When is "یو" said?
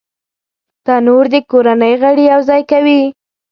2.33-2.39